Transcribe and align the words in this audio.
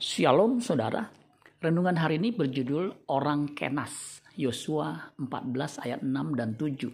Shalom 0.00 0.64
saudara. 0.64 1.12
Renungan 1.60 1.92
hari 1.92 2.16
ini 2.16 2.32
berjudul 2.32 3.04
Orang 3.12 3.52
Kenas. 3.52 4.24
Yosua 4.32 5.12
14 5.20 5.76
ayat 5.76 6.00
6 6.00 6.40
dan 6.40 6.56
7. 6.56 6.88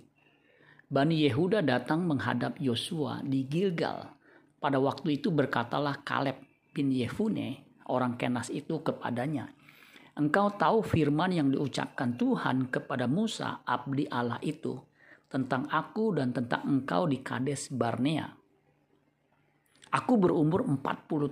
Bani 0.91 1.23
Yehuda 1.23 1.63
datang 1.63 2.03
menghadap 2.03 2.59
Yosua 2.59 3.23
di 3.23 3.47
Gilgal. 3.47 4.11
Pada 4.59 4.83
waktu 4.83 5.23
itu 5.23 5.31
berkatalah 5.31 6.03
Kaleb 6.03 6.35
bin 6.75 6.91
Yefune, 6.91 7.79
orang 7.87 8.19
Kenas 8.19 8.51
itu 8.51 8.83
kepadanya. 8.83 9.55
Engkau 10.19 10.51
tahu 10.59 10.83
firman 10.83 11.31
yang 11.31 11.55
diucapkan 11.55 12.19
Tuhan 12.19 12.75
kepada 12.75 13.07
Musa, 13.07 13.63
abdi 13.63 14.11
Allah 14.11 14.43
itu, 14.43 14.83
tentang 15.31 15.71
aku 15.71 16.19
dan 16.19 16.35
tentang 16.35 16.67
engkau 16.67 17.07
di 17.07 17.23
Kades 17.23 17.71
Barnea. 17.71 18.35
Aku 19.95 20.19
berumur 20.19 20.67
40 20.67 20.83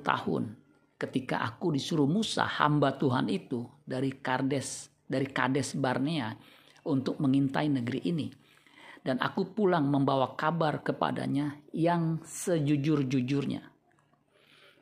tahun 0.06 0.62
ketika 1.04 1.44
aku 1.44 1.76
disuruh 1.76 2.08
Musa 2.08 2.48
hamba 2.48 2.96
Tuhan 2.96 3.28
itu 3.28 3.68
dari 3.84 4.16
Kardes 4.16 4.88
dari 5.04 5.28
Kades 5.28 5.76
Barnea 5.76 6.32
untuk 6.88 7.20
mengintai 7.20 7.68
negeri 7.68 8.00
ini 8.08 8.28
dan 9.04 9.20
aku 9.20 9.52
pulang 9.52 9.84
membawa 9.92 10.32
kabar 10.32 10.80
kepadanya 10.80 11.60
yang 11.76 12.24
sejujur-jujurnya. 12.24 13.60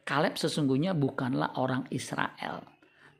Kaleb 0.06 0.38
sesungguhnya 0.38 0.94
bukanlah 0.94 1.58
orang 1.58 1.90
Israel, 1.90 2.62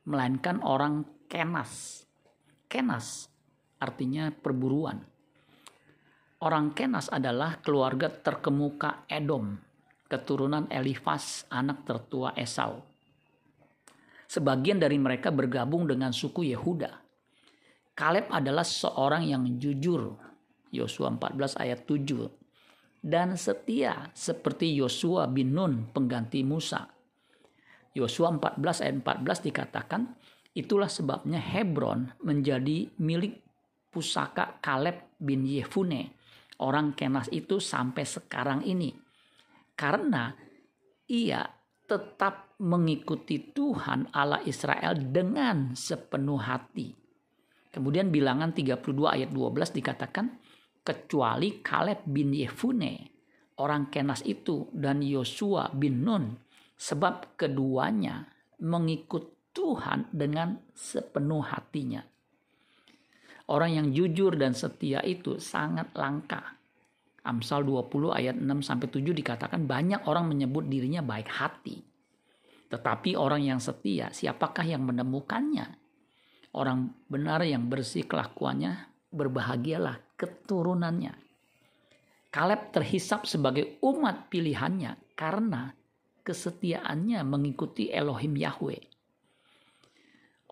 melainkan 0.07 0.63
orang 0.63 1.27
Kenas. 1.27 2.07
Kenas 2.71 3.27
artinya 3.83 4.31
perburuan. 4.31 5.03
Orang 6.43 6.75
Kenas 6.75 7.11
adalah 7.11 7.59
keluarga 7.63 8.11
terkemuka 8.11 9.07
Edom, 9.11 9.59
keturunan 10.07 10.67
Elifas, 10.71 11.47
anak 11.51 11.87
tertua 11.87 12.35
Esau. 12.35 12.92
Sebagian 14.33 14.81
dari 14.81 14.97
mereka 14.97 15.29
bergabung 15.29 15.85
dengan 15.85 16.09
suku 16.09 16.57
Yehuda. 16.57 16.89
Kaleb 17.93 18.33
adalah 18.33 18.65
seorang 18.65 19.29
yang 19.29 19.45
jujur. 19.61 20.17
Yosua 20.73 21.13
14 21.13 21.61
ayat 21.61 21.85
7. 21.85 22.33
Dan 22.97 23.37
setia 23.37 24.09
seperti 24.17 24.73
Yosua 24.73 25.29
bin 25.29 25.53
Nun 25.53 25.93
pengganti 25.93 26.41
Musa. 26.49 26.89
Yosua 27.93 28.33
14 28.33 28.81
ayat 28.89 28.97
14 29.05 29.49
dikatakan, 29.53 30.17
itulah 30.57 30.89
sebabnya 30.89 31.37
Hebron 31.37 32.17
menjadi 32.25 32.89
milik 33.05 33.37
pusaka 33.93 34.57
Kaleb 34.65 35.13
bin 35.21 35.45
Yefune, 35.45 36.17
orang 36.65 36.97
Kenas 36.97 37.29
itu 37.29 37.61
sampai 37.61 38.09
sekarang 38.09 38.65
ini. 38.65 38.97
Karena 39.77 40.33
ia 41.13 41.45
tetap 41.87 42.57
mengikuti 42.63 43.53
Tuhan 43.53 44.15
Allah 44.15 44.41
Israel 44.47 44.97
dengan 44.97 45.75
sepenuh 45.75 46.39
hati. 46.39 46.95
Kemudian 47.73 48.13
bilangan 48.13 48.53
32 48.53 48.83
ayat 49.09 49.31
12 49.33 49.79
dikatakan 49.79 50.27
kecuali 50.85 51.65
Kaleb 51.65 52.05
bin 52.05 52.37
Yefune 52.37 53.13
orang 53.63 53.89
Kenas 53.89 54.27
itu 54.27 54.69
dan 54.75 55.01
Yosua 55.01 55.71
bin 55.73 56.03
Nun 56.03 56.37
sebab 56.77 57.39
keduanya 57.39 58.27
mengikut 58.63 59.55
Tuhan 59.55 60.11
dengan 60.11 60.59
sepenuh 60.73 61.45
hatinya. 61.45 62.03
Orang 63.53 63.75
yang 63.75 63.89
jujur 63.93 64.39
dan 64.39 64.57
setia 64.57 65.05
itu 65.05 65.37
sangat 65.37 65.93
langka. 65.93 66.62
Amsal 67.23 67.63
20 67.63 68.11
ayat 68.11 68.35
6 68.35 68.67
sampai 68.67 68.91
7 68.91 69.15
dikatakan 69.15 69.63
banyak 69.63 70.11
orang 70.11 70.27
menyebut 70.27 70.67
dirinya 70.67 71.07
baik 71.07 71.31
hati. 71.31 71.79
Tetapi 72.67 73.15
orang 73.15 73.47
yang 73.47 73.61
setia, 73.63 74.11
siapakah 74.11 74.67
yang 74.67 74.83
menemukannya? 74.83 75.79
Orang 76.59 76.99
benar 77.07 77.47
yang 77.47 77.71
bersih 77.71 78.11
kelakuannya, 78.11 78.91
berbahagialah 79.15 80.19
keturunannya. 80.19 81.15
Kaleb 82.33 82.75
terhisap 82.75 83.29
sebagai 83.31 83.79
umat 83.87 84.27
pilihannya 84.27 85.15
karena 85.15 85.71
kesetiaannya 86.27 87.23
mengikuti 87.23 87.93
Elohim 87.93 88.35
Yahweh. 88.35 88.83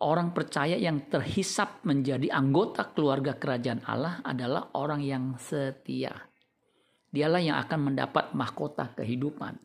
Orang 0.00 0.32
percaya 0.32 0.78
yang 0.78 1.10
terhisap 1.10 1.82
menjadi 1.82 2.30
anggota 2.30 2.94
keluarga 2.94 3.36
kerajaan 3.36 3.84
Allah 3.84 4.22
adalah 4.24 4.72
orang 4.76 5.02
yang 5.04 5.36
setia 5.36 6.29
dialah 7.10 7.42
yang 7.42 7.58
akan 7.58 7.92
mendapat 7.92 8.32
mahkota 8.32 8.94
kehidupan. 8.94 9.58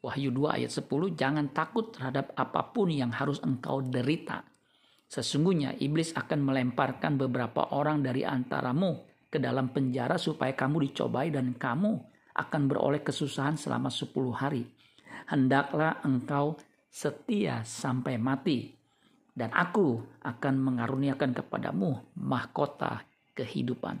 Wahyu 0.00 0.32
2 0.32 0.60
ayat 0.60 0.72
10, 0.72 1.16
jangan 1.16 1.46
takut 1.52 1.92
terhadap 1.92 2.32
apa 2.36 2.72
pun 2.72 2.92
yang 2.92 3.12
harus 3.12 3.40
engkau 3.44 3.80
derita. 3.84 4.44
Sesungguhnya 5.06 5.76
iblis 5.78 6.12
akan 6.16 6.42
melemparkan 6.42 7.14
beberapa 7.14 7.70
orang 7.72 8.02
dari 8.02 8.26
antaramu 8.26 9.06
ke 9.30 9.38
dalam 9.38 9.70
penjara 9.70 10.18
supaya 10.18 10.54
kamu 10.54 10.90
dicobai 10.90 11.30
dan 11.30 11.54
kamu 11.54 11.92
akan 12.36 12.62
beroleh 12.68 13.02
kesusahan 13.02 13.56
selama 13.56 13.88
10 13.88 14.12
hari. 14.34 14.64
Hendaklah 15.26 16.02
engkau 16.06 16.58
setia 16.86 17.66
sampai 17.66 18.16
mati 18.16 18.76
dan 19.36 19.52
aku 19.52 20.00
akan 20.24 20.54
mengaruniakan 20.56 21.36
kepadamu 21.36 22.14
mahkota 22.16 23.04
kehidupan. 23.36 24.00